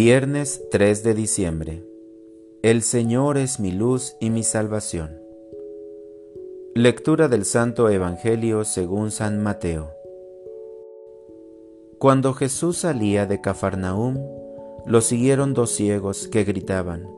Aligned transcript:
Viernes 0.00 0.62
3 0.70 1.02
de 1.02 1.12
diciembre. 1.12 1.84
El 2.62 2.82
Señor 2.82 3.36
es 3.36 3.58
mi 3.58 3.72
luz 3.72 4.14
y 4.20 4.30
mi 4.30 4.44
salvación. 4.44 5.20
Lectura 6.76 7.26
del 7.26 7.44
Santo 7.44 7.90
Evangelio 7.90 8.62
según 8.62 9.10
San 9.10 9.42
Mateo. 9.42 9.90
Cuando 11.98 12.32
Jesús 12.32 12.76
salía 12.76 13.26
de 13.26 13.40
Cafarnaúm, 13.40 14.18
lo 14.86 15.00
siguieron 15.00 15.52
dos 15.52 15.72
ciegos 15.72 16.28
que 16.28 16.44
gritaban, 16.44 17.10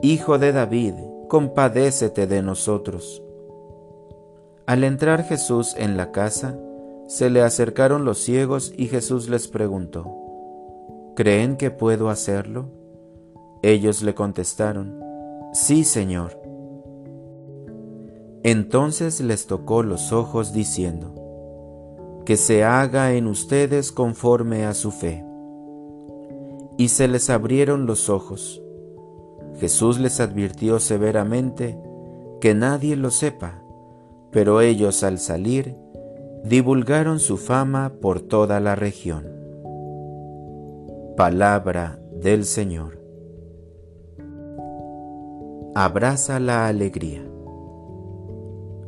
Hijo 0.00 0.38
de 0.38 0.52
David, 0.52 0.94
compadécete 1.28 2.26
de 2.26 2.40
nosotros. 2.40 3.22
Al 4.64 4.84
entrar 4.84 5.24
Jesús 5.24 5.74
en 5.76 5.98
la 5.98 6.12
casa, 6.12 6.58
se 7.08 7.28
le 7.28 7.42
acercaron 7.42 8.06
los 8.06 8.16
ciegos 8.20 8.72
y 8.74 8.86
Jesús 8.86 9.28
les 9.28 9.48
preguntó, 9.48 10.21
¿Creen 11.14 11.58
que 11.58 11.70
puedo 11.70 12.08
hacerlo? 12.08 12.70
Ellos 13.62 14.02
le 14.02 14.14
contestaron, 14.14 14.98
Sí, 15.52 15.84
Señor. 15.84 16.40
Entonces 18.42 19.20
les 19.20 19.46
tocó 19.46 19.82
los 19.82 20.10
ojos 20.12 20.54
diciendo, 20.54 21.14
Que 22.24 22.38
se 22.38 22.64
haga 22.64 23.12
en 23.12 23.26
ustedes 23.26 23.92
conforme 23.92 24.64
a 24.64 24.72
su 24.72 24.90
fe. 24.90 25.22
Y 26.78 26.88
se 26.88 27.08
les 27.08 27.28
abrieron 27.28 27.84
los 27.84 28.08
ojos. 28.08 28.62
Jesús 29.60 30.00
les 30.00 30.18
advirtió 30.18 30.80
severamente 30.80 31.78
que 32.40 32.54
nadie 32.54 32.96
lo 32.96 33.10
sepa, 33.10 33.62
pero 34.30 34.62
ellos 34.62 35.02
al 35.02 35.18
salir 35.18 35.76
divulgaron 36.42 37.20
su 37.20 37.36
fama 37.36 37.92
por 38.00 38.22
toda 38.22 38.58
la 38.60 38.74
región. 38.76 39.41
Palabra 41.16 42.00
del 42.22 42.46
Señor. 42.46 42.98
Abraza 45.74 46.40
la 46.40 46.66
alegría. 46.68 47.22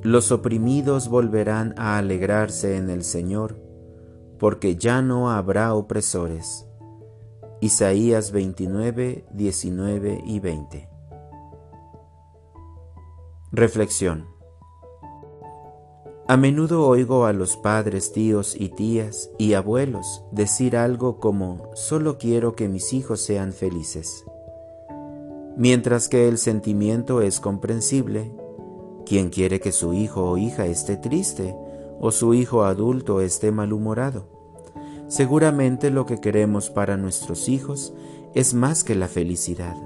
Los 0.03 0.33
oprimidos 0.33 1.11
volverán 1.11 1.75
a 1.77 1.99
alegrarse 1.99 2.79
en 2.79 2.89
el 2.89 3.05
Señor, 3.05 3.61
porque 4.39 4.77
ya 4.77 5.03
no 5.03 5.31
habrá 5.31 5.75
opresores. 5.75 6.67
Isaías 7.61 8.33
29, 8.33 9.27
19 9.31 10.23
y 10.25 10.41
20. 10.41 10.89
Reflexión. 13.53 14.34
A 16.27 16.39
menudo 16.39 16.87
oigo 16.89 17.27
a 17.27 17.35
los 17.35 17.59
padres, 17.59 18.13
tíos 18.13 18.57
y 18.59 18.71
tías 18.71 19.29
y 19.37 19.53
abuelos 19.53 20.23
decir 20.31 20.75
algo 20.75 21.19
como 21.21 21.69
solo 21.75 22.17
quiero 22.17 22.57
que 22.57 22.67
mis 22.67 22.95
hijos 22.95 23.21
sean 23.21 23.53
felices. 23.53 24.25
Mientras 25.59 26.09
que 26.09 26.27
el 26.27 26.39
sentimiento 26.39 27.21
es 27.21 27.41
comprensible, 27.41 28.33
¿quién 29.05 29.29
quiere 29.29 29.61
que 29.61 29.71
su 29.71 29.93
hijo 29.93 30.31
o 30.31 30.39
hija 30.39 30.65
esté 30.65 30.97
triste 30.97 31.55
o 32.01 32.11
su 32.11 32.33
hijo 32.33 32.65
adulto 32.65 33.21
esté 33.21 33.53
malhumorado? 33.53 34.25
Seguramente 35.09 35.91
lo 35.91 36.07
que 36.07 36.23
queremos 36.23 36.71
para 36.71 36.97
nuestros 36.97 37.51
hijos 37.51 37.93
es 38.33 38.55
más 38.55 38.83
que 38.83 38.95
la 38.95 39.09
felicidad. 39.09 39.77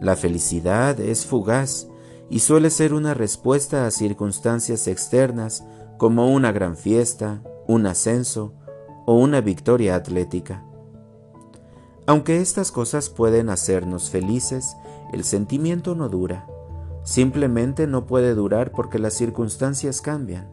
La 0.00 0.14
felicidad 0.14 1.00
es 1.00 1.26
fugaz 1.26 1.88
y 2.30 2.40
suele 2.40 2.70
ser 2.70 2.94
una 2.94 3.14
respuesta 3.14 3.86
a 3.86 3.90
circunstancias 3.90 4.86
externas 4.86 5.64
como 5.96 6.32
una 6.32 6.52
gran 6.52 6.76
fiesta, 6.76 7.42
un 7.66 7.86
ascenso 7.86 8.54
o 9.06 9.14
una 9.14 9.40
victoria 9.40 9.94
atlética. 9.94 10.64
Aunque 12.06 12.40
estas 12.40 12.72
cosas 12.72 13.10
pueden 13.10 13.50
hacernos 13.50 14.10
felices, 14.10 14.76
el 15.12 15.24
sentimiento 15.24 15.94
no 15.94 16.08
dura. 16.08 16.46
Simplemente 17.02 17.86
no 17.86 18.06
puede 18.06 18.34
durar 18.34 18.72
porque 18.72 18.98
las 18.98 19.14
circunstancias 19.14 20.00
cambian. 20.00 20.50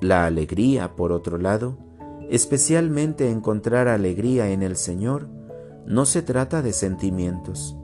La 0.00 0.26
alegría, 0.26 0.96
por 0.96 1.12
otro 1.12 1.38
lado, 1.38 1.76
especialmente 2.30 3.30
encontrar 3.30 3.88
alegría 3.88 4.50
en 4.50 4.62
el 4.62 4.76
Señor, 4.76 5.28
no 5.86 6.06
se 6.06 6.22
trata 6.22 6.62
de 6.62 6.72
sentimientos, 6.72 7.76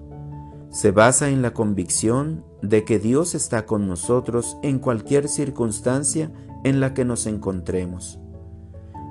se 0.71 0.91
basa 0.91 1.31
en 1.31 1.43
la 1.43 1.53
convicción 1.54 2.44
de 2.62 2.84
que 2.84 2.99
Dios 2.99 3.34
está 3.34 3.66
con 3.66 3.87
nosotros 3.88 4.56
en 4.62 4.78
cualquier 4.78 5.28
circunstancia 5.28 6.31
en 6.65 6.81
la 6.81 6.94
que 6.94 7.04
nos 7.04 7.27
encontremos 7.27 8.19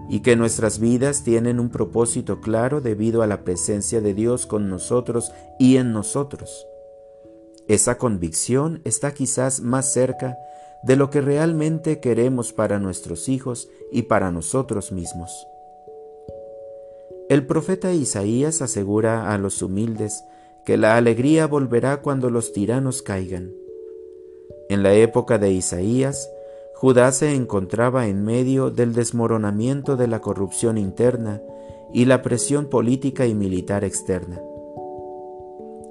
y 0.09 0.19
que 0.19 0.35
nuestras 0.35 0.79
vidas 0.79 1.23
tienen 1.23 1.59
un 1.59 1.69
propósito 1.69 2.41
claro 2.41 2.81
debido 2.81 3.21
a 3.21 3.27
la 3.27 3.43
presencia 3.43 4.01
de 4.01 4.13
Dios 4.13 4.45
con 4.45 4.69
nosotros 4.69 5.31
y 5.57 5.77
en 5.77 5.93
nosotros. 5.93 6.67
Esa 7.67 7.97
convicción 7.97 8.81
está 8.83 9.13
quizás 9.13 9.61
más 9.61 9.91
cerca 9.91 10.37
de 10.83 10.95
lo 10.95 11.09
que 11.09 11.21
realmente 11.21 11.99
queremos 11.99 12.53
para 12.53 12.77
nuestros 12.77 13.27
hijos 13.27 13.67
y 13.91 14.03
para 14.03 14.31
nosotros 14.31 14.91
mismos. 14.91 15.47
El 17.27 17.47
profeta 17.47 17.91
Isaías 17.91 18.61
asegura 18.61 19.33
a 19.33 19.39
los 19.39 19.63
humildes 19.63 20.23
que 20.65 20.77
la 20.77 20.97
alegría 20.97 21.45
volverá 21.47 22.01
cuando 22.01 22.29
los 22.29 22.51
tiranos 22.51 23.01
caigan. 23.01 23.53
En 24.69 24.81
la 24.81 24.93
época 24.93 25.37
de 25.37 25.51
Isaías, 25.51 26.29
Judá 26.73 27.11
se 27.11 27.33
encontraba 27.33 28.07
en 28.07 28.25
medio 28.25 28.71
del 28.71 28.93
desmoronamiento 28.93 29.95
de 29.95 30.07
la 30.07 30.19
corrupción 30.19 30.77
interna 30.77 31.41
y 31.93 32.05
la 32.05 32.21
presión 32.21 32.65
política 32.65 33.27
y 33.27 33.35
militar 33.35 33.83
externa. 33.83 34.41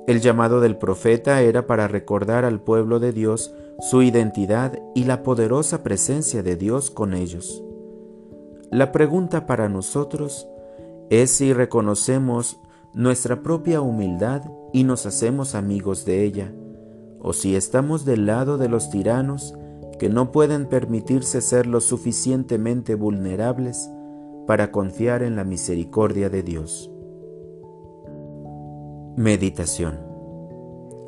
El 0.06 0.20
llamado 0.20 0.60
del 0.60 0.76
profeta 0.76 1.40
era 1.40 1.66
para 1.66 1.88
recordar 1.88 2.44
al 2.44 2.60
pueblo 2.60 3.00
de 3.00 3.12
Dios 3.12 3.54
su 3.80 4.02
identidad 4.02 4.78
y 4.94 5.04
la 5.04 5.22
poderosa 5.22 5.82
presencia 5.82 6.42
de 6.42 6.56
Dios 6.56 6.90
con 6.90 7.14
ellos. 7.14 7.62
La 8.70 8.92
pregunta 8.92 9.46
para 9.46 9.68
nosotros 9.68 10.46
es 11.08 11.30
si 11.30 11.52
reconocemos 11.52 12.58
nuestra 12.92 13.42
propia 13.42 13.80
humildad 13.80 14.42
y 14.74 14.82
nos 14.82 15.06
hacemos 15.06 15.54
amigos 15.54 16.04
de 16.04 16.24
ella, 16.24 16.52
o 17.20 17.32
si 17.32 17.54
estamos 17.54 18.04
del 18.04 18.26
lado 18.26 18.58
de 18.58 18.68
los 18.68 18.90
tiranos 18.90 19.54
que 20.00 20.08
no 20.08 20.32
pueden 20.32 20.66
permitirse 20.66 21.40
ser 21.40 21.66
lo 21.66 21.80
suficientemente 21.80 22.96
vulnerables 22.96 23.88
para 24.48 24.72
confiar 24.72 25.22
en 25.22 25.36
la 25.36 25.44
misericordia 25.44 26.28
de 26.28 26.42
Dios. 26.42 26.90
Meditación 29.16 30.00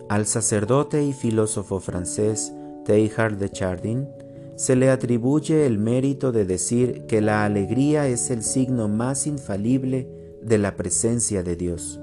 Al 0.08 0.26
sacerdote 0.26 1.02
y 1.02 1.12
filósofo 1.12 1.80
francés 1.80 2.54
Teilhard 2.84 3.36
de 3.36 3.50
Chardin 3.50 4.08
se 4.54 4.76
le 4.76 4.90
atribuye 4.90 5.66
el 5.66 5.78
mérito 5.78 6.30
de 6.30 6.44
decir 6.44 7.04
que 7.06 7.20
la 7.20 7.44
alegría 7.44 8.06
es 8.06 8.30
el 8.30 8.44
signo 8.44 8.86
más 8.86 9.26
infalible 9.26 10.08
de 10.40 10.56
la 10.58 10.76
presencia 10.76 11.42
de 11.42 11.56
Dios. 11.56 12.00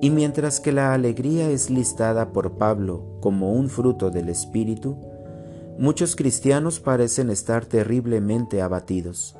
Y 0.00 0.10
mientras 0.10 0.60
que 0.60 0.72
la 0.72 0.92
alegría 0.92 1.48
es 1.50 1.70
listada 1.70 2.32
por 2.32 2.58
Pablo 2.58 3.18
como 3.20 3.52
un 3.52 3.70
fruto 3.70 4.10
del 4.10 4.28
Espíritu, 4.28 4.98
muchos 5.78 6.16
cristianos 6.16 6.80
parecen 6.80 7.30
estar 7.30 7.64
terriblemente 7.64 8.60
abatidos. 8.60 9.36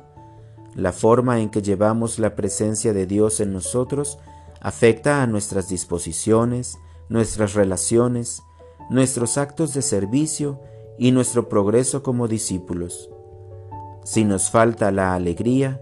La 0.75 0.91
forma 0.91 1.39
en 1.41 1.49
que 1.49 1.61
llevamos 1.61 2.19
la 2.19 2.35
presencia 2.35 2.93
de 2.93 3.05
Dios 3.05 3.39
en 3.39 3.53
nosotros 3.53 4.19
afecta 4.61 5.21
a 5.21 5.27
nuestras 5.27 5.69
disposiciones, 5.69 6.77
nuestras 7.09 7.53
relaciones, 7.53 8.41
nuestros 8.89 9.37
actos 9.37 9.73
de 9.73 9.81
servicio 9.81 10.61
y 10.97 11.11
nuestro 11.11 11.49
progreso 11.49 12.03
como 12.03 12.27
discípulos. 12.27 13.09
Si 14.03 14.23
nos 14.23 14.49
falta 14.49 14.91
la 14.91 15.13
alegría, 15.13 15.81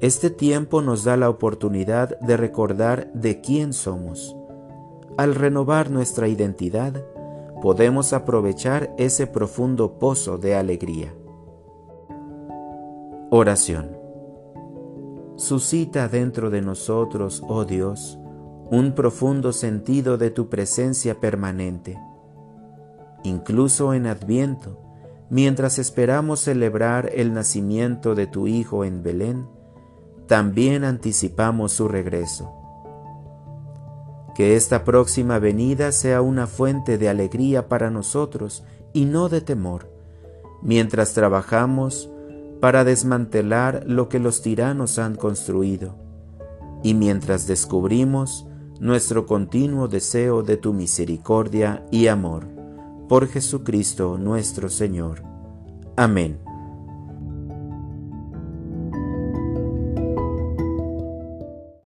este 0.00 0.30
tiempo 0.30 0.82
nos 0.82 1.04
da 1.04 1.16
la 1.16 1.30
oportunidad 1.30 2.18
de 2.20 2.36
recordar 2.36 3.12
de 3.12 3.40
quién 3.40 3.72
somos. 3.72 4.36
Al 5.16 5.34
renovar 5.34 5.90
nuestra 5.90 6.28
identidad, 6.28 7.04
podemos 7.62 8.12
aprovechar 8.12 8.94
ese 8.98 9.26
profundo 9.26 9.98
pozo 9.98 10.36
de 10.36 10.56
alegría. 10.56 11.14
Oración. 13.30 13.96
Suscita 15.36 16.08
dentro 16.08 16.50
de 16.50 16.60
nosotros, 16.60 17.42
oh 17.48 17.64
Dios, 17.64 18.18
un 18.70 18.94
profundo 18.94 19.52
sentido 19.52 20.18
de 20.18 20.30
tu 20.30 20.48
presencia 20.48 21.20
permanente. 21.20 21.98
Incluso 23.22 23.94
en 23.94 24.06
Adviento, 24.06 24.80
mientras 25.30 25.78
esperamos 25.78 26.40
celebrar 26.40 27.10
el 27.14 27.32
nacimiento 27.32 28.14
de 28.14 28.26
tu 28.26 28.46
Hijo 28.46 28.84
en 28.84 29.02
Belén, 29.02 29.46
también 30.26 30.84
anticipamos 30.84 31.72
su 31.72 31.88
regreso. 31.88 32.52
Que 34.34 34.56
esta 34.56 34.84
próxima 34.84 35.38
venida 35.38 35.92
sea 35.92 36.20
una 36.22 36.46
fuente 36.46 36.98
de 36.98 37.08
alegría 37.08 37.68
para 37.68 37.90
nosotros 37.90 38.64
y 38.92 39.04
no 39.04 39.28
de 39.28 39.40
temor, 39.40 39.90
mientras 40.62 41.12
trabajamos 41.14 42.10
para 42.60 42.84
desmantelar 42.84 43.84
lo 43.86 44.08
que 44.08 44.18
los 44.18 44.42
tiranos 44.42 44.98
han 44.98 45.16
construido. 45.16 46.02
y 46.84 46.92
mientras 46.92 47.46
descubrimos 47.46 48.46
nuestro 48.78 49.26
continuo 49.26 49.88
deseo 49.88 50.42
de 50.42 50.58
tu 50.58 50.74
misericordia 50.74 51.86
y 51.90 52.08
amor. 52.08 52.46
Por 53.08 53.26
Jesucristo 53.28 54.18
nuestro 54.18 54.68
Señor. 54.68 55.22
Amén. 55.96 56.38